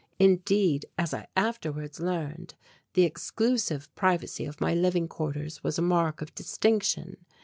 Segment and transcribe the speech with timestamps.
[0.17, 2.55] Indeed, as I afterwards learned,
[2.93, 7.17] the exclusive privacy of my living quarters was a mark of distinction.